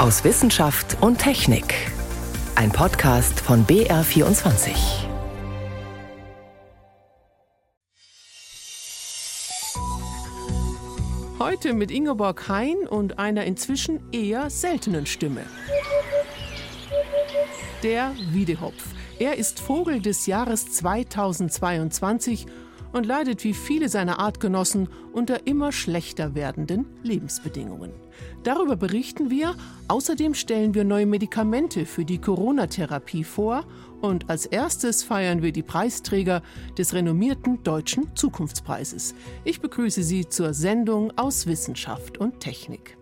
[0.00, 1.74] aus Wissenschaft und Technik.
[2.54, 4.70] Ein Podcast von BR24.
[11.38, 15.42] Heute mit Ingeborg Hein und einer inzwischen eher seltenen Stimme.
[17.82, 18.82] Der Wiedehopf.
[19.18, 22.46] Er ist Vogel des Jahres 2022
[22.92, 27.92] und leidet wie viele seiner Artgenossen unter immer schlechter werdenden Lebensbedingungen.
[28.42, 29.54] Darüber berichten wir.
[29.88, 33.64] Außerdem stellen wir neue Medikamente für die Corona-Therapie vor.
[34.00, 36.42] Und als erstes feiern wir die Preisträger
[36.78, 39.14] des renommierten Deutschen Zukunftspreises.
[39.44, 42.96] Ich begrüße Sie zur Sendung aus Wissenschaft und Technik.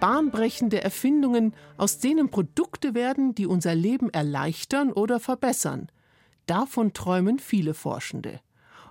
[0.00, 5.90] Bahnbrechende Erfindungen, aus denen Produkte werden, die unser Leben erleichtern oder verbessern.
[6.46, 8.40] Davon träumen viele Forschende.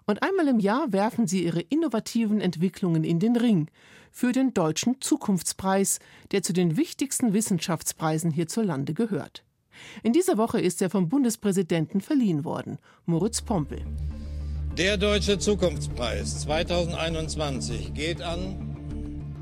[0.06, 3.70] Und einmal im Jahr werfen sie ihre innovativen Entwicklungen in den Ring
[4.12, 6.00] für den Deutschen Zukunftspreis,
[6.32, 9.44] der zu den wichtigsten Wissenschaftspreisen hierzulande gehört.
[10.04, 13.82] In dieser Woche ist er vom Bundespräsidenten verliehen worden, Moritz Pompel.
[14.78, 18.69] Der Deutsche Zukunftspreis 2021 geht an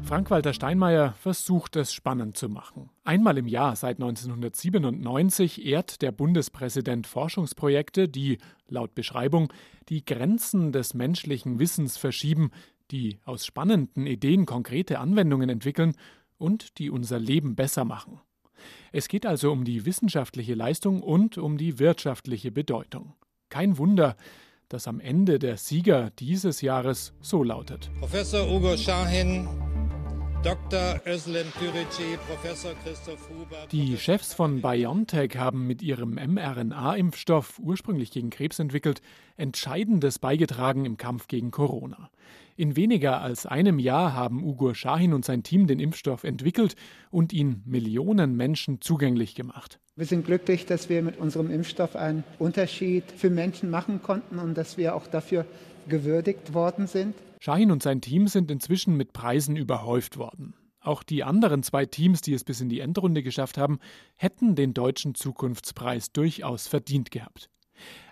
[0.08, 2.90] Frank-Walter Steinmeier versucht es spannend zu machen.
[3.04, 8.38] Einmal im Jahr seit 1997 ehrt der Bundespräsident Forschungsprojekte, die,
[8.70, 9.52] laut Beschreibung,
[9.90, 12.52] die Grenzen des menschlichen Wissens verschieben,
[12.90, 15.94] die aus spannenden Ideen konkrete Anwendungen entwickeln
[16.38, 18.22] und die unser Leben besser machen.
[18.94, 23.14] Es geht also um die wissenschaftliche Leistung und um die wirtschaftliche Bedeutung.
[23.50, 24.16] Kein Wunder,
[24.70, 27.90] dass am Ende der Sieger dieses Jahres so lautet.
[28.00, 29.50] Professor Ugo Schahin
[30.44, 31.02] Dr.
[31.06, 33.68] Özlem Türeci, Professor Christoph Huber.
[33.72, 39.02] Die Chefs von BioNTech haben mit ihrem mRNA-Impfstoff, ursprünglich gegen Krebs entwickelt,
[39.36, 42.12] Entscheidendes beigetragen im Kampf gegen Corona.
[42.56, 46.76] In weniger als einem Jahr haben Ugur Shahin und sein Team den Impfstoff entwickelt
[47.10, 49.80] und ihn Millionen Menschen zugänglich gemacht.
[49.95, 54.56] Wir sind glücklich, dass wir mit unserem Impfstoff einen Unterschied für Menschen machen konnten und
[54.56, 55.45] dass wir auch dafür
[55.90, 57.16] gewürdigt worden sind.
[57.39, 60.55] Shahin und sein Team sind inzwischen mit Preisen überhäuft worden.
[60.80, 63.80] Auch die anderen zwei Teams, die es bis in die Endrunde geschafft haben,
[64.15, 67.49] hätten den deutschen Zukunftspreis durchaus verdient gehabt.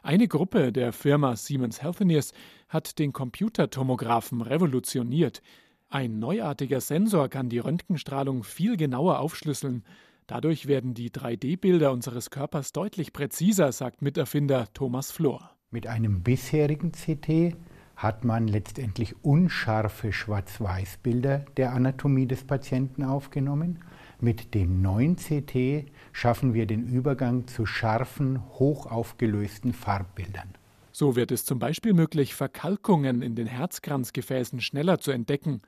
[0.03, 2.33] Eine Gruppe der Firma Siemens Healthineers
[2.69, 5.41] hat den Computertomographen revolutioniert.
[5.89, 9.83] Ein neuartiger Sensor kann die Röntgenstrahlung viel genauer aufschlüsseln.
[10.27, 15.51] Dadurch werden die 3D-Bilder unseres Körpers deutlich präziser, sagt Miterfinder Thomas Flor.
[15.71, 17.55] Mit einem bisherigen CT
[17.95, 23.79] hat man letztendlich unscharfe Schwarz-Weiß-Bilder der Anatomie des Patienten aufgenommen.
[24.19, 30.53] Mit dem neuen CT schaffen wir den Übergang zu scharfen, hochaufgelösten Farbbildern.
[30.91, 35.61] So wird es zum Beispiel möglich, Verkalkungen in den Herzkranzgefäßen schneller zu entdecken.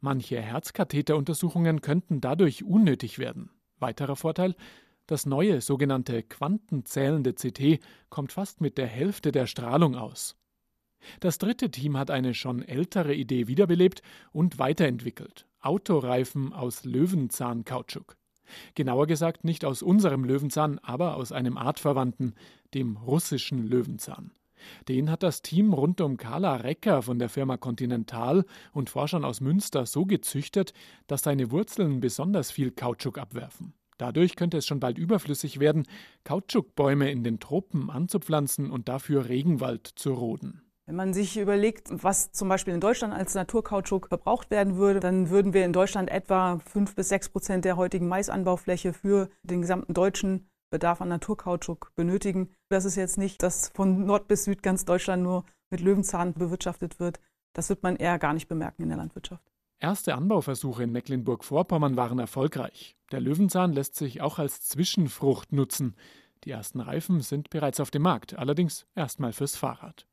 [0.00, 3.50] Manche Herzkatheteruntersuchungen könnten dadurch unnötig werden.
[3.78, 4.56] Weiterer Vorteil,
[5.06, 10.36] das neue sogenannte quantenzählende CT kommt fast mit der Hälfte der Strahlung aus.
[11.20, 14.02] Das dritte Team hat eine schon ältere Idee wiederbelebt
[14.32, 15.46] und weiterentwickelt.
[15.60, 18.16] Autoreifen aus Löwenzahnkautschuk.
[18.74, 22.34] Genauer gesagt nicht aus unserem Löwenzahn, aber aus einem artverwandten,
[22.74, 24.32] dem russischen Löwenzahn.
[24.88, 29.40] Den hat das Team rund um Carla Recker von der Firma Continental und Forschern aus
[29.40, 30.72] Münster so gezüchtet,
[31.06, 33.74] dass seine Wurzeln besonders viel Kautschuk abwerfen.
[33.98, 35.86] Dadurch könnte es schon bald überflüssig werden,
[36.24, 40.62] Kautschukbäume in den Tropen anzupflanzen und dafür Regenwald zu roden.
[40.92, 45.30] Wenn man sich überlegt, was zum Beispiel in Deutschland als Naturkautschuk verbraucht werden würde, dann
[45.30, 49.94] würden wir in Deutschland etwa fünf bis sechs Prozent der heutigen Maisanbaufläche für den gesamten
[49.94, 52.50] deutschen Bedarf an Naturkautschuk benötigen.
[52.68, 57.00] Das ist jetzt nicht, dass von Nord bis Süd ganz Deutschland nur mit Löwenzahn bewirtschaftet
[57.00, 57.20] wird.
[57.54, 59.50] Das wird man eher gar nicht bemerken in der Landwirtschaft.
[59.80, 62.96] Erste Anbauversuche in Mecklenburg-Vorpommern waren erfolgreich.
[63.12, 65.96] Der Löwenzahn lässt sich auch als Zwischenfrucht nutzen.
[66.44, 70.06] Die ersten Reifen sind bereits auf dem Markt, allerdings erstmal fürs Fahrrad.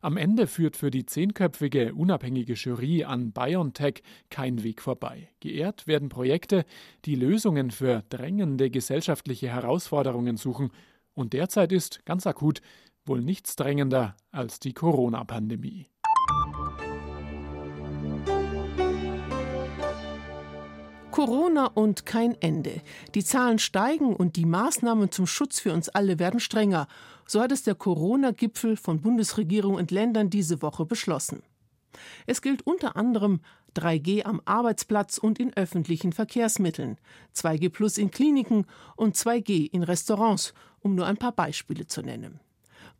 [0.00, 5.28] Am Ende führt für die zehnköpfige unabhängige Jury an BioNTech kein Weg vorbei.
[5.40, 6.64] Geehrt werden Projekte,
[7.04, 10.70] die Lösungen für drängende gesellschaftliche Herausforderungen suchen.
[11.14, 12.60] Und derzeit ist, ganz akut,
[13.04, 15.86] wohl nichts drängender als die Corona-Pandemie.
[21.18, 22.80] Corona und kein Ende.
[23.16, 26.86] Die Zahlen steigen und die Maßnahmen zum Schutz für uns alle werden strenger.
[27.26, 31.42] So hat es der Corona-Gipfel von Bundesregierung und Ländern diese Woche beschlossen.
[32.26, 33.40] Es gilt unter anderem
[33.74, 36.98] 3G am Arbeitsplatz und in öffentlichen Verkehrsmitteln,
[37.34, 42.38] 2G Plus in Kliniken und 2G in Restaurants, um nur ein paar Beispiele zu nennen.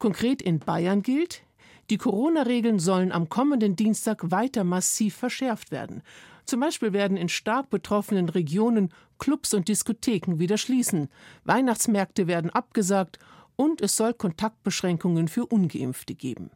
[0.00, 1.42] Konkret in Bayern gilt,
[1.90, 6.02] Die Corona-Regeln sollen am kommenden Dienstag weiter massiv verschärft werden.
[6.48, 11.10] Zum Beispiel werden in stark betroffenen Regionen Clubs und Diskotheken wieder schließen,
[11.44, 13.18] Weihnachtsmärkte werden abgesagt
[13.56, 16.50] und es soll Kontaktbeschränkungen für ungeimpfte geben.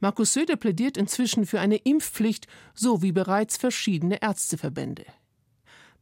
[0.00, 5.04] Markus Söder plädiert inzwischen für eine Impfpflicht, so wie bereits verschiedene Ärzteverbände.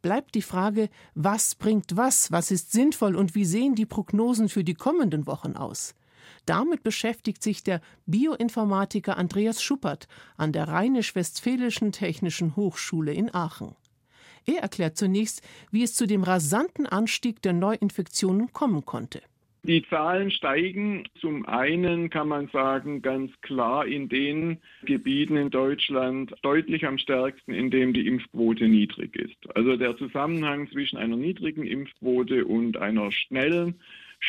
[0.01, 4.65] Bleibt die Frage, was bringt was, was ist sinnvoll und wie sehen die Prognosen für
[4.65, 5.95] die kommenden Wochen aus?
[6.47, 13.75] Damit beschäftigt sich der Bioinformatiker Andreas Schuppert an der Rheinisch-Westfälischen Technischen Hochschule in Aachen.
[14.47, 19.23] Er erklärt zunächst, wie es zu dem rasanten Anstieg der Neuinfektionen kommen konnte.
[19.67, 26.35] Die Zahlen steigen zum einen, kann man sagen, ganz klar in den Gebieten in Deutschland
[26.43, 29.57] deutlich am stärksten, in dem die Impfquote niedrig ist.
[29.57, 33.81] Also der Zusammenhang zwischen einer niedrigen Impfquote und einer schnellen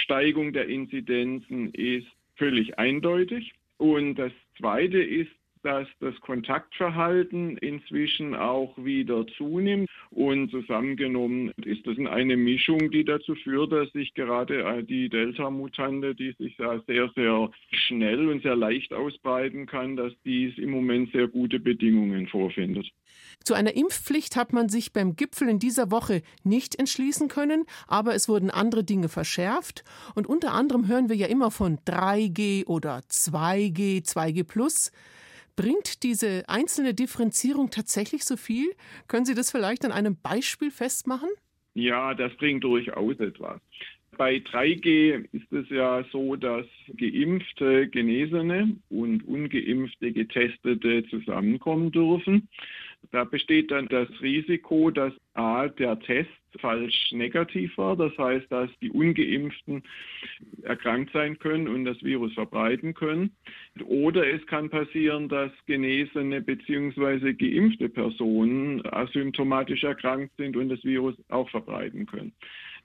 [0.04, 3.54] Steigung der Inzidenzen ist völlig eindeutig.
[3.78, 5.32] Und das Zweite ist,
[5.66, 9.90] dass das Kontaktverhalten inzwischen auch wieder zunimmt.
[10.12, 16.34] Und zusammengenommen ist das eine Mischung, die dazu führt, dass sich gerade die Delta-Mutante, die
[16.38, 21.28] sich ja sehr, sehr schnell und sehr leicht ausbreiten kann, dass dies im Moment sehr
[21.28, 22.88] gute Bedingungen vorfindet.
[23.44, 28.14] Zu einer Impfpflicht hat man sich beim Gipfel in dieser Woche nicht entschließen können, aber
[28.14, 29.84] es wurden andere Dinge verschärft.
[30.14, 34.92] Und unter anderem hören wir ja immer von 3G oder 2G, 2G Plus.
[35.56, 38.76] Bringt diese einzelne Differenzierung tatsächlich so viel?
[39.08, 41.30] Können Sie das vielleicht an einem Beispiel festmachen?
[41.76, 43.62] Ja, das bringt durchaus etwas.
[44.18, 46.66] Bei 3G ist es ja so, dass
[46.96, 52.48] geimpfte, Genesene und ungeimpfte, Getestete zusammenkommen dürfen.
[53.12, 56.30] Da besteht dann das Risiko, dass A, der Test
[56.60, 57.96] falsch negativ war.
[57.96, 59.84] Das heißt, dass die ungeimpften
[60.64, 63.36] erkrankt sein können und das Virus verbreiten können.
[63.86, 67.34] Oder es kann passieren, dass genesene bzw.
[67.34, 72.34] geimpfte Personen asymptomatisch erkrankt sind und das Virus auch verbreiten können.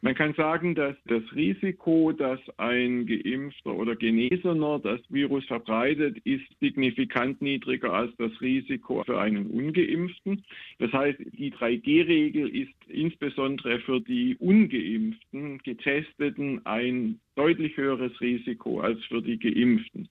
[0.03, 6.47] Man kann sagen, dass das Risiko, dass ein Geimpfter oder Genesener das Virus verbreitet, ist
[6.59, 10.43] signifikant niedriger als das Risiko für einen Ungeimpften.
[10.79, 19.05] Das heißt, die 3G-Regel ist insbesondere für die Ungeimpften, Getesteten ein deutlich höheres Risiko als
[19.05, 20.09] für die Geimpften.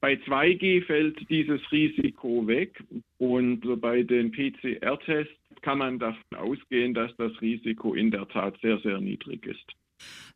[0.00, 2.82] Bei 2G fällt dieses Risiko weg
[3.18, 8.78] und bei den PCR-Tests kann man davon ausgehen, dass das Risiko in der Tat sehr,
[8.78, 9.74] sehr niedrig ist.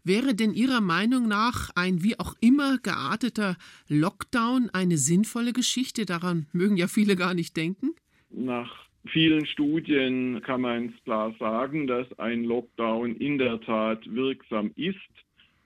[0.04, 3.56] Wäre denn Ihrer Meinung nach ein wie auch immer gearteter
[3.88, 6.04] Lockdown eine sinnvolle Geschichte?
[6.04, 7.94] Daran mögen ja viele gar nicht denken.
[8.28, 8.70] Nach
[9.06, 14.98] vielen Studien kann man klar sagen, dass ein Lockdown in der Tat wirksam ist.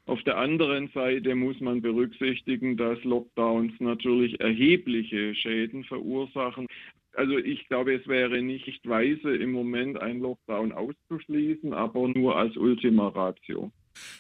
[0.08, 6.66] Auf der anderen Seite muss man berücksichtigen, dass Lockdowns natürlich erhebliche Schäden verursachen.
[7.12, 12.56] Also ich glaube, es wäre nicht weise, im Moment einen Lockdown auszuschließen, aber nur als
[12.56, 13.70] Ultima Ratio.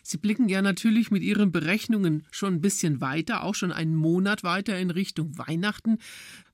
[0.02, 4.44] Sie blicken ja natürlich mit Ihren Berechnungen schon ein bisschen weiter, auch schon einen Monat
[4.44, 5.96] weiter in Richtung Weihnachten.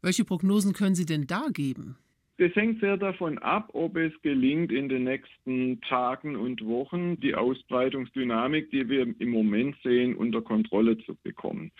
[0.01, 1.97] Welche Prognosen können Sie denn da geben?
[2.37, 7.37] Das hängt sehr davon ab, ob es gelingt, in den nächsten Tagen und Wochen die
[7.37, 11.71] Ausbreitungsdynamik, die wir im Moment sehen, unter Kontrolle zu bekommen.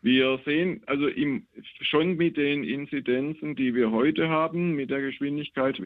[0.00, 1.46] Wir sehen also im,
[1.82, 5.78] schon mit den Inzidenzen, die wir heute haben, mit der Geschwindigkeit,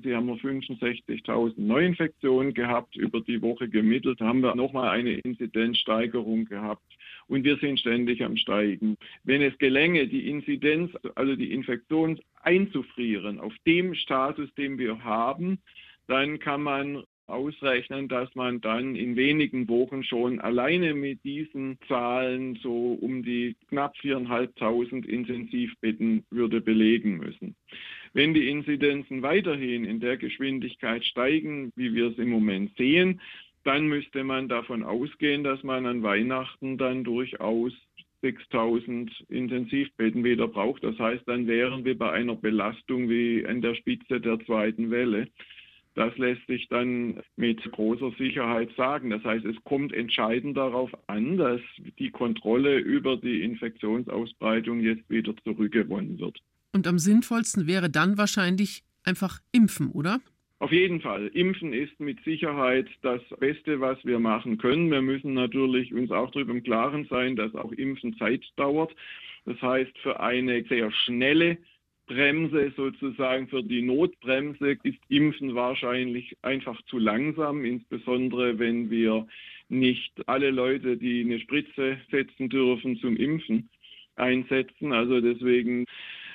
[0.00, 6.44] Sie haben wir 65.000 Neuinfektionen gehabt, über die Woche gemittelt, haben wir nochmal eine Inzidenzsteigerung
[6.44, 6.84] gehabt
[7.28, 8.96] und wir sind ständig am Steigen.
[9.24, 15.58] Wenn es gelänge, die Inzidenz, also die Infektion einzufrieren auf dem Status, den wir haben,
[16.06, 22.58] dann kann man ausrechnen, dass man dann in wenigen Wochen schon alleine mit diesen Zahlen
[22.62, 27.54] so um die knapp 4.500 Intensivbetten würde belegen müssen.
[28.14, 33.20] Wenn die Inzidenzen weiterhin in der Geschwindigkeit steigen, wie wir es im Moment sehen,
[33.64, 37.72] dann müsste man davon ausgehen, dass man an Weihnachten dann durchaus
[38.22, 40.82] 6000 Intensivbetten wieder braucht.
[40.82, 45.28] Das heißt, dann wären wir bei einer Belastung wie an der Spitze der zweiten Welle.
[45.94, 49.10] Das lässt sich dann mit großer Sicherheit sagen.
[49.10, 51.60] Das heißt, es kommt entscheidend darauf an, dass
[51.98, 56.38] die Kontrolle über die Infektionsausbreitung jetzt wieder zurückgewonnen wird.
[56.72, 60.20] Und am sinnvollsten wäre dann wahrscheinlich einfach impfen, oder?
[60.60, 61.28] Auf jeden Fall.
[61.34, 64.90] Impfen ist mit Sicherheit das Beste, was wir machen können.
[64.90, 68.92] Wir müssen natürlich uns auch darüber im Klaren sein, dass auch Impfen Zeit dauert.
[69.44, 71.58] Das heißt, für eine sehr schnelle
[72.08, 79.28] Bremse sozusagen, für die Notbremse ist Impfen wahrscheinlich einfach zu langsam, insbesondere wenn wir
[79.68, 83.68] nicht alle Leute, die eine Spritze setzen dürfen, zum Impfen
[84.16, 84.92] einsetzen.
[84.92, 85.84] Also deswegen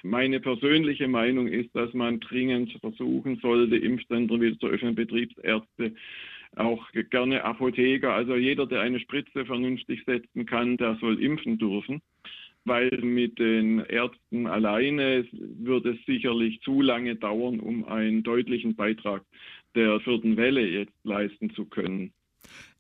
[0.03, 5.95] meine persönliche Meinung ist, dass man dringend versuchen sollte, Impfzentren wieder zu öffnen, Betriebsärzte,
[6.55, 8.13] auch gerne Apotheker.
[8.13, 12.01] Also jeder, der eine Spritze vernünftig setzen kann, der soll impfen dürfen
[12.65, 19.23] weil mit den Ärzten alleine wird es sicherlich zu lange dauern, um einen deutlichen Beitrag
[19.75, 22.13] der vierten Welle jetzt leisten zu können.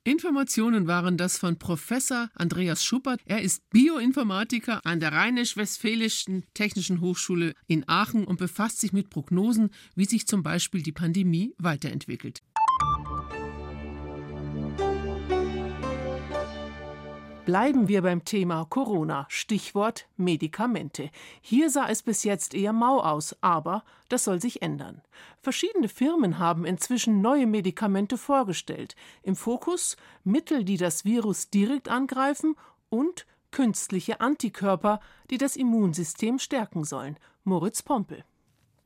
[0.05, 3.21] Informationen waren das von Professor Andreas Schuppert.
[3.25, 9.69] Er ist Bioinformatiker an der Rheinisch-Westfälischen Technischen Hochschule in Aachen und befasst sich mit Prognosen,
[9.95, 12.41] wie sich zum Beispiel die Pandemie weiterentwickelt.
[17.45, 21.09] Bleiben wir beim Thema Corona, Stichwort Medikamente.
[21.41, 25.01] Hier sah es bis jetzt eher mau aus, aber das soll sich ändern.
[25.41, 28.95] Verschiedene Firmen haben inzwischen neue Medikamente vorgestellt.
[29.23, 32.55] Im Fokus Mittel, die das Virus direkt angreifen
[32.87, 37.19] und künstliche Antikörper, die das Immunsystem stärken sollen.
[37.43, 38.23] Moritz Pompel.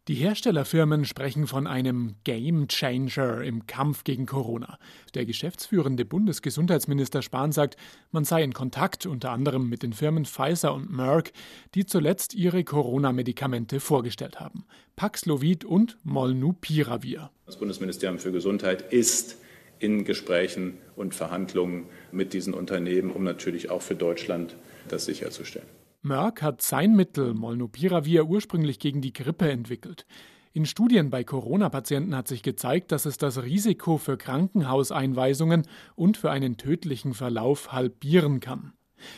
[0.08, 4.80] Die Herstellerfirmen sprechen von einem Game Changer im Kampf gegen Corona.
[5.16, 7.76] Der geschäftsführende Bundesgesundheitsminister Spahn sagt,
[8.12, 11.34] man sei in Kontakt unter anderem mit den Firmen Pfizer und Merck,
[11.76, 14.64] die zuletzt ihre Corona-Medikamente vorgestellt haben.
[14.96, 17.30] Paxlovid und Molnupiravir.
[17.46, 19.36] Das Bundesministerium für Gesundheit ist
[19.80, 24.56] in Gesprächen und Verhandlungen mit diesen Unternehmen, um natürlich auch für Deutschland
[24.88, 25.68] das sicherzustellen.
[26.08, 30.06] Merck hat sein Mittel Molnupiravir ursprünglich gegen die Grippe entwickelt.
[30.54, 36.32] In Studien bei Corona-Patienten hat sich gezeigt, dass es das Risiko für Krankenhauseinweisungen und für
[36.32, 38.74] einen tödlichen Verlauf halbieren kann.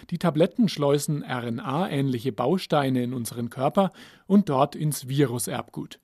[0.09, 3.91] Die Tabletten schleusen RNA-ähnliche Bausteine in unseren Körper
[4.27, 6.01] und dort ins Viruserbgut.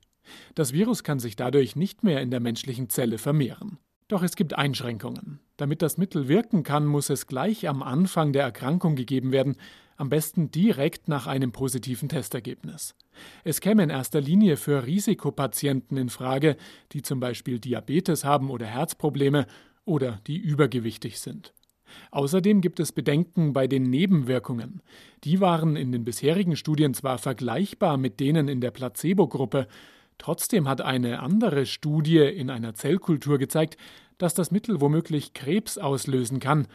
[0.54, 3.78] Das Virus kann sich dadurch nicht mehr in der menschlichen Zelle vermehren.
[4.08, 5.40] Doch es gibt Einschränkungen.
[5.56, 9.56] Damit das Mittel wirken kann, muss es gleich am Anfang der Erkrankung gegeben werden,
[9.96, 12.94] am besten direkt nach einem positiven Testergebnis.
[13.44, 16.56] Es käme in erster Linie für Risikopatienten in Frage,
[16.92, 19.46] die zum Beispiel Diabetes haben oder Herzprobleme
[19.84, 21.52] oder die übergewichtig sind.
[22.10, 24.82] Außerdem gibt es Bedenken bei den Nebenwirkungen.
[25.24, 29.68] Die waren in den bisherigen Studien zwar vergleichbar mit denen in der Placebo-Gruppe,
[30.18, 33.76] trotzdem hat eine andere Studie in einer Zellkultur gezeigt,
[34.18, 36.66] dass das Mittel womöglich Krebs auslösen kann,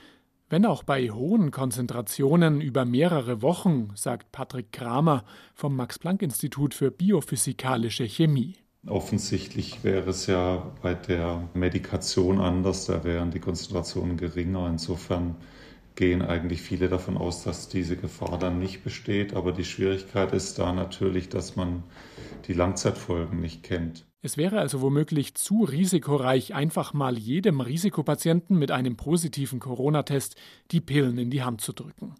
[0.51, 5.23] wenn auch bei hohen Konzentrationen über mehrere Wochen, sagt Patrick Kramer
[5.55, 8.57] vom Max-Planck-Institut für biophysikalische Chemie.
[8.85, 14.67] Offensichtlich wäre es ja bei der Medikation anders, da wären die Konzentrationen geringer.
[14.67, 15.35] Insofern
[15.95, 19.33] gehen eigentlich viele davon aus, dass diese Gefahr dann nicht besteht.
[19.33, 21.83] Aber die Schwierigkeit ist da natürlich, dass man
[22.47, 24.05] die Langzeitfolgen nicht kennt.
[24.21, 30.35] Es wäre also womöglich zu risikoreich, einfach mal jedem Risikopatienten mit einem positiven Corona-Test
[30.69, 32.15] die Pillen in die Hand zu drücken.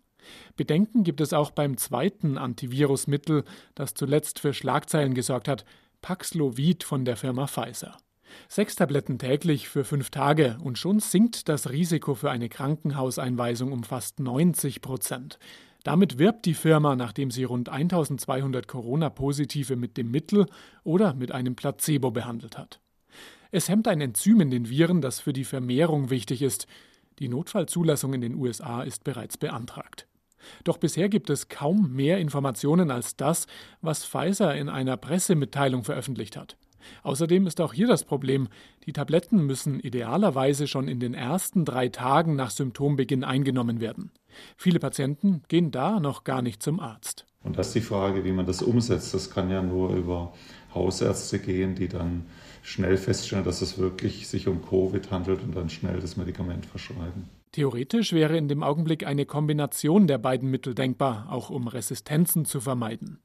[0.55, 3.43] Bedenken gibt es auch beim zweiten Antivirusmittel,
[3.75, 5.65] das zuletzt für Schlagzeilen gesorgt hat,
[6.01, 7.97] Paxlovid von der Firma Pfizer.
[8.47, 13.83] Sechs Tabletten täglich für fünf Tage und schon sinkt das Risiko für eine Krankenhauseinweisung um
[13.83, 15.37] fast 90 Prozent.
[15.83, 20.45] Damit wirbt die Firma, nachdem sie rund 1200 Corona-Positive mit dem Mittel
[20.83, 22.79] oder mit einem Placebo behandelt hat.
[23.51, 26.67] Es hemmt ein Enzym in den Viren, das für die Vermehrung wichtig ist.
[27.19, 30.07] Die Notfallzulassung in den USA ist bereits beantragt.
[30.63, 33.47] Doch bisher gibt es kaum mehr Informationen als das,
[33.81, 36.57] was Pfizer in einer Pressemitteilung veröffentlicht hat.
[37.03, 38.47] Außerdem ist auch hier das Problem,
[38.85, 44.11] die Tabletten müssen idealerweise schon in den ersten drei Tagen nach Symptombeginn eingenommen werden.
[44.57, 47.25] Viele Patienten gehen da noch gar nicht zum Arzt.
[47.43, 49.13] Und das ist die Frage, wie man das umsetzt.
[49.13, 50.33] Das kann ja nur über
[50.73, 52.25] Hausärzte gehen, die dann
[52.61, 57.29] schnell feststellen, dass es wirklich sich um Covid handelt und dann schnell das Medikament verschreiben.
[57.51, 62.61] Theoretisch wäre in dem Augenblick eine Kombination der beiden Mittel denkbar, auch um Resistenzen zu
[62.61, 63.19] vermeiden.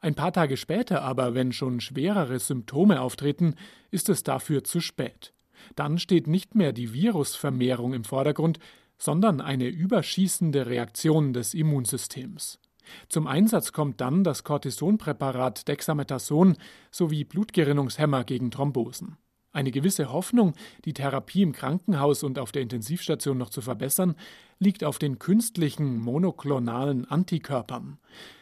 [0.00, 3.54] Ein paar Tage später aber, wenn schon schwerere Symptome auftreten,
[3.90, 5.32] ist es dafür zu spät.
[5.74, 8.60] Dann steht nicht mehr die Virusvermehrung im Vordergrund,
[8.96, 12.60] sondern eine überschießende Reaktion des Immunsystems.
[13.08, 16.56] Zum Einsatz kommt dann das Cortisonpräparat Dexamethason
[16.90, 19.16] sowie Blutgerinnungshemmer gegen Thrombosen.
[19.52, 24.14] Eine gewisse Hoffnung, die Therapie im Krankenhaus und auf der Intensivstation noch zu verbessern,
[24.58, 27.98] liegt auf den künstlichen monoklonalen Antikörpern.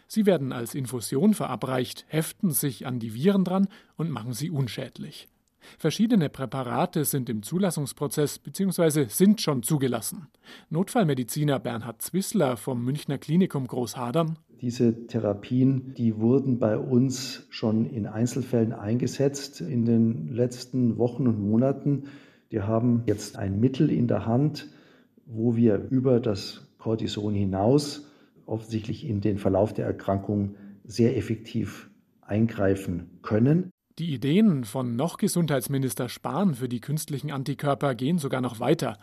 [0.08, 5.28] Sie werden als Infusion verabreicht, heften sich an die Viren dran und machen sie unschädlich.
[5.78, 9.06] Verschiedene Präparate sind im Zulassungsprozess bzw.
[9.08, 10.28] sind schon zugelassen.
[10.70, 14.38] Notfallmediziner Bernhard Zwissler vom Münchner Klinikum Großhadern.
[14.60, 21.40] Diese Therapien, die wurden bei uns schon in Einzelfällen eingesetzt in den letzten Wochen und
[21.40, 22.04] Monaten.
[22.48, 24.68] Wir haben jetzt ein Mittel in der Hand,
[25.26, 28.06] wo wir über das Cortison hinaus
[28.46, 30.54] offensichtlich in den Verlauf der Erkrankung
[30.84, 31.90] sehr effektiv
[32.20, 33.70] eingreifen können.
[33.98, 38.98] Die Ideen von noch Gesundheitsminister Spahn für die künstlichen Antikörper gehen sogar noch weiter.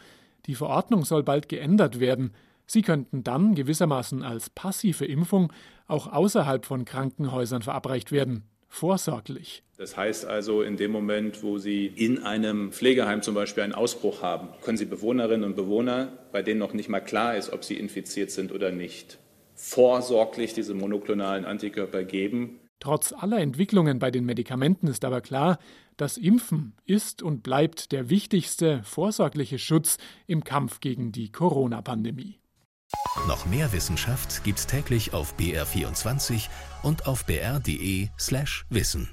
[0.45, 2.31] Die Verordnung soll bald geändert werden.
[2.65, 5.51] Sie könnten dann gewissermaßen als passive Impfung
[5.87, 8.43] auch außerhalb von Krankenhäusern verabreicht werden.
[8.73, 9.61] Vorsorglich.
[9.77, 14.23] Das heißt also, in dem Moment, wo Sie in einem Pflegeheim zum Beispiel einen Ausbruch
[14.23, 17.75] haben, können Sie Bewohnerinnen und Bewohner, bei denen noch nicht mal klar ist, ob sie
[17.75, 19.19] infiziert sind oder nicht,
[19.53, 22.61] vorsorglich diese monoklonalen Antikörper geben.
[22.79, 25.59] Trotz aller Entwicklungen bei den Medikamenten ist aber klar,
[25.95, 32.39] das Impfen ist und bleibt der wichtigste vorsorgliche Schutz im Kampf gegen die Corona-Pandemie.
[33.27, 36.49] Noch mehr Wissenschaft gibt's täglich auf BR24
[36.81, 39.09] und auf br.de/slash wissen.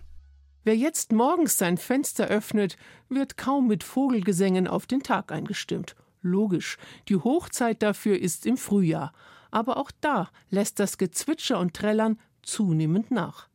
[0.65, 2.77] Wer jetzt morgens sein Fenster öffnet,
[3.09, 5.97] wird kaum mit Vogelgesängen auf den Tag eingestimmt.
[6.23, 6.77] Logisch,
[7.09, 9.13] die Hochzeit dafür ist im Frühjahr.
[9.51, 13.49] Aber auch da lässt das Gezwitscher und Trällern zunehmend nach.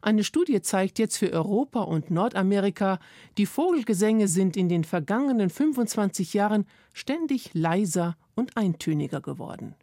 [0.00, 2.98] Eine Studie zeigt jetzt für Europa und Nordamerika,
[3.36, 9.74] die Vogelgesänge sind in den vergangenen 25 Jahren ständig leiser und eintöniger geworden.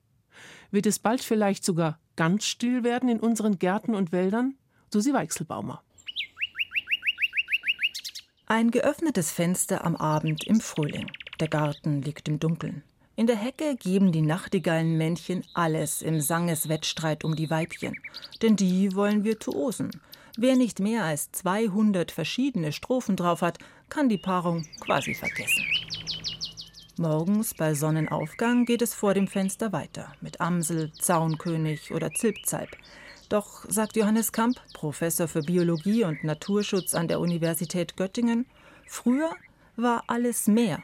[0.72, 4.56] Wird es bald vielleicht sogar ganz still werden in unseren Gärten und Wäldern?
[4.92, 5.84] Susi Weichselbaumer.
[8.48, 11.12] Ein geöffnetes Fenster am Abend im Frühling.
[11.40, 12.84] Der Garten liegt im Dunkeln.
[13.18, 17.96] In der Hecke geben die Nachtigallenmännchen alles im Sangeswettstreit um die Weibchen,
[18.42, 19.90] denn die wollen Virtuosen.
[20.38, 23.58] Wer nicht mehr als 200 verschiedene Strophen drauf hat,
[23.88, 25.64] kann die Paarung quasi vergessen.
[26.98, 32.70] Morgens bei Sonnenaufgang geht es vor dem Fenster weiter mit Amsel, Zaunkönig oder Zilpzalp.
[33.28, 38.46] Doch, sagt Johannes Kamp, Professor für Biologie und Naturschutz an der Universität Göttingen,
[38.88, 39.32] früher
[39.76, 40.84] war alles mehr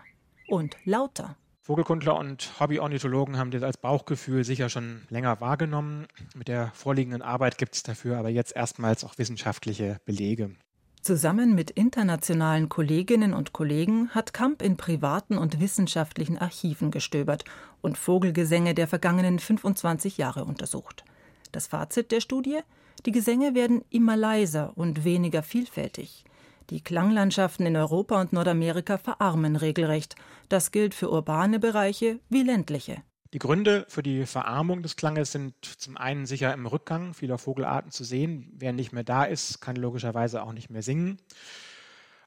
[0.50, 1.38] und lauter.
[1.62, 6.08] Vogelkundler und Hobbyornithologen haben das als Bauchgefühl sicher schon länger wahrgenommen.
[6.36, 10.56] Mit der vorliegenden Arbeit gibt es dafür aber jetzt erstmals auch wissenschaftliche Belege.
[11.01, 17.43] Zusammen mit internationalen Kolleginnen und Kollegen hat Kamp in privaten und wissenschaftlichen Archiven gestöbert
[17.82, 21.04] und Vogelgesänge der vergangenen 25 Jahre untersucht.
[21.52, 22.60] Das Fazit der Studie?
[23.08, 26.23] Die Gesänge werden immer leiser und weniger vielfältig.
[26.69, 30.15] Die Klanglandschaften in Europa und Nordamerika verarmen regelrecht.
[30.49, 33.02] Das gilt für urbane Bereiche wie ländliche.
[33.34, 37.89] Die Gründe für die Verarmung des Klanges sind zum einen sicher im Rückgang vieler Vogelarten
[37.89, 38.52] zu sehen.
[38.58, 41.17] Wer nicht mehr da ist, kann logischerweise auch nicht mehr singen.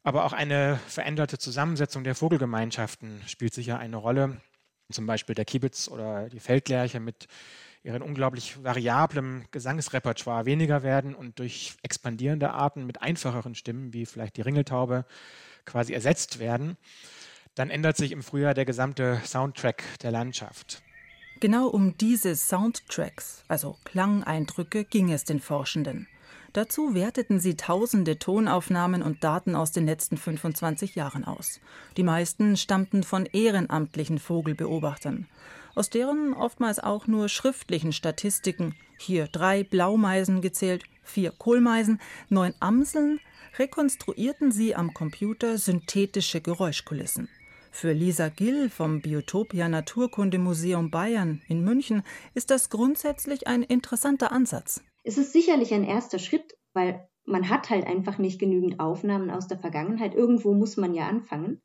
[0.03, 4.40] Aber auch eine veränderte Zusammensetzung der Vogelgemeinschaften spielt sicher eine Rolle.
[4.90, 7.29] Zum Beispiel der Kiebitz oder die Feldlerche mit
[7.83, 14.38] ihren unglaublich variablem Gesangsrepertoire weniger werden und durch expandierende Arten mit einfacheren Stimmen, wie vielleicht
[14.38, 15.05] die Ringeltaube,
[15.67, 16.79] quasi ersetzt werden,
[17.55, 20.83] dann ändert sich im Frühjahr der gesamte Soundtrack der Landschaft.
[21.44, 26.09] Genau um diese Soundtracks, also Klangeindrücke, ging es den Forschenden.
[26.54, 31.61] Dazu werteten sie tausende Tonaufnahmen und Daten aus den letzten 25 Jahren aus.
[31.98, 35.28] Die meisten stammten von ehrenamtlichen Vogelbeobachtern
[35.74, 43.20] aus deren oftmals auch nur schriftlichen Statistiken, hier drei Blaumeisen gezählt, vier Kohlmeisen, neun Amseln,
[43.59, 47.28] rekonstruierten sie am Computer synthetische Geräuschkulissen.
[47.77, 54.85] Für Lisa Gill vom Biotopia Naturkundemuseum Bayern in München ist das grundsätzlich ein interessanter Ansatz.
[55.03, 59.49] Es ist sicherlich ein erster Schritt, weil man hat halt einfach nicht genügend Aufnahmen aus
[59.49, 60.15] der Vergangenheit.
[60.15, 61.63] Irgendwo muss man ja anfangen.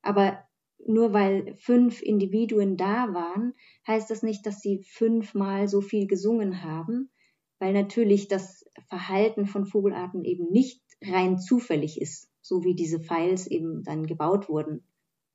[0.00, 0.42] Aber
[0.86, 3.52] nur weil fünf Individuen da waren,
[3.86, 7.10] heißt das nicht, dass sie fünfmal so viel gesungen haben,
[7.58, 13.46] weil natürlich das Verhalten von Vogelarten eben nicht rein zufällig ist, so wie diese Files
[13.46, 14.82] eben dann gebaut wurden.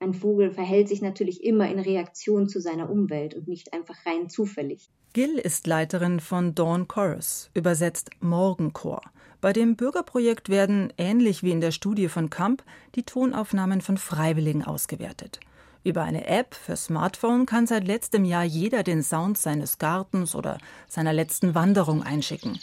[0.00, 4.28] Ein Vogel verhält sich natürlich immer in Reaktion zu seiner Umwelt und nicht einfach rein
[4.28, 4.90] zufällig.
[5.12, 9.00] Gill ist Leiterin von Dawn Chorus, übersetzt Morgenchor.
[9.40, 12.62] Bei dem Bürgerprojekt werden, ähnlich wie in der Studie von Kamp,
[12.94, 15.40] die Tonaufnahmen von Freiwilligen ausgewertet.
[15.82, 20.58] Über eine App für Smartphone kann seit letztem Jahr jeder den Sound seines Gartens oder
[20.88, 22.58] seiner letzten Wanderung einschicken.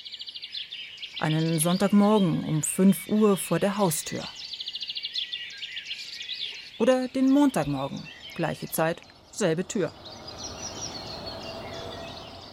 [1.20, 4.24] Einen Sonntagmorgen um 5 Uhr vor der Haustür.
[6.78, 8.02] Oder den Montagmorgen,
[8.36, 9.92] gleiche Zeit, selbe Tür.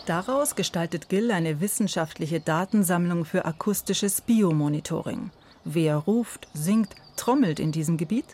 [0.07, 5.31] Daraus gestaltet Gill eine wissenschaftliche Datensammlung für akustisches Biomonitoring.
[5.65, 8.25] Wer ruft, singt, trommelt in diesem Gebiet?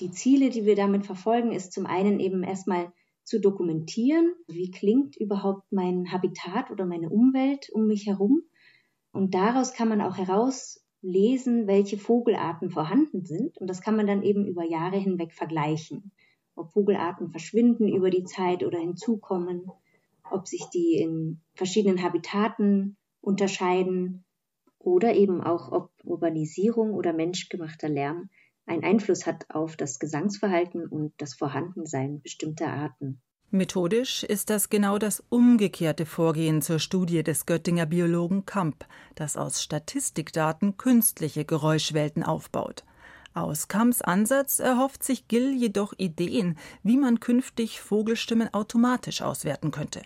[0.00, 5.16] Die Ziele, die wir damit verfolgen, ist zum einen eben erstmal zu dokumentieren, wie klingt
[5.16, 8.42] überhaupt mein Habitat oder meine Umwelt um mich herum.
[9.12, 10.16] Und daraus kann man auch
[11.02, 13.58] herauslesen, welche Vogelarten vorhanden sind.
[13.58, 16.12] Und das kann man dann eben über Jahre hinweg vergleichen.
[16.54, 19.70] Ob Vogelarten verschwinden über die Zeit oder hinzukommen
[20.30, 24.24] ob sich die in verschiedenen Habitaten unterscheiden
[24.78, 28.30] oder eben auch, ob Urbanisierung oder menschgemachter Lärm
[28.64, 33.20] einen Einfluss hat auf das Gesangsverhalten und das Vorhandensein bestimmter Arten.
[33.52, 38.84] Methodisch ist das genau das umgekehrte Vorgehen zur Studie des Göttinger Biologen Kamp,
[39.16, 42.84] das aus Statistikdaten künstliche Geräuschwelten aufbaut.
[43.34, 50.02] Aus Kamps Ansatz erhofft sich Gill jedoch Ideen, wie man künftig Vogelstimmen automatisch auswerten könnte.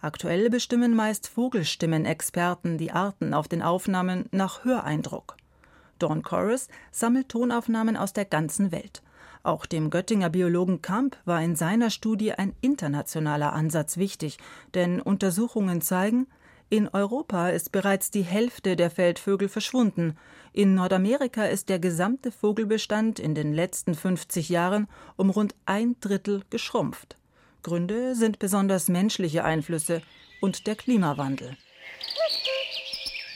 [0.00, 5.36] Aktuell bestimmen meist Vogelstimmenexperten die Arten auf den Aufnahmen nach Höreindruck.
[5.98, 9.02] Dawn Chorus sammelt Tonaufnahmen aus der ganzen Welt.
[9.44, 14.38] Auch dem Göttinger Biologen Kamp war in seiner Studie ein internationaler Ansatz wichtig,
[14.72, 16.26] denn Untersuchungen zeigen,
[16.70, 20.16] in Europa ist bereits die Hälfte der Feldvögel verschwunden.
[20.54, 26.42] In Nordamerika ist der gesamte Vogelbestand in den letzten 50 Jahren um rund ein Drittel
[26.48, 27.18] geschrumpft.
[27.62, 30.00] Gründe sind besonders menschliche Einflüsse
[30.40, 31.54] und der Klimawandel.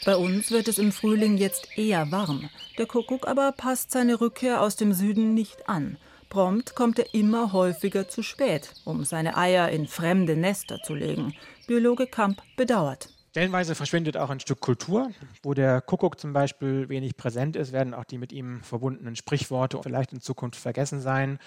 [0.07, 2.49] Bei uns wird es im Frühling jetzt eher warm.
[2.79, 5.99] Der Kuckuck aber passt seine Rückkehr aus dem Süden nicht an.
[6.31, 11.35] Prompt kommt er immer häufiger zu spät, um seine Eier in fremde Nester zu legen.
[11.67, 13.09] Biologe Kamp bedauert.
[13.31, 15.11] Stellenweise verschwindet auch ein Stück Kultur.
[15.43, 19.79] Wo der Kuckuck zum Beispiel wenig präsent ist, werden auch die mit ihm verbundenen Sprichworte
[19.83, 21.38] vielleicht in Zukunft vergessen sein.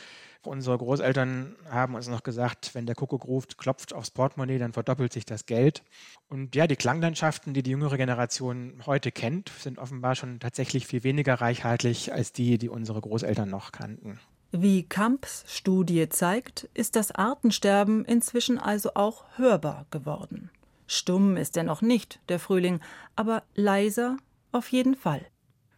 [0.44, 5.12] Unsere Großeltern haben uns noch gesagt, wenn der Kuckuck ruft, klopft aufs Portemonnaie, dann verdoppelt
[5.12, 5.84] sich das Geld.
[6.30, 11.04] Und ja, die Klanglandschaften, die die jüngere Generation heute kennt, sind offenbar schon tatsächlich viel
[11.04, 14.20] weniger reichhaltig als die, die unsere Großeltern noch kannten.
[14.52, 20.50] Wie Kamps Studie zeigt, ist das Artensterben inzwischen also auch hörbar geworden.
[20.92, 22.82] Stumm ist er noch nicht, der Frühling,
[23.16, 24.18] aber leiser
[24.52, 25.26] auf jeden Fall.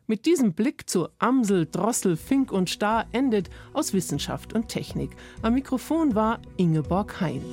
[0.07, 5.11] Mit diesem Blick zu Amsel, Drossel, Fink und Star endet aus Wissenschaft und Technik.
[5.43, 7.43] Am Mikrofon war Ingeborg Hein.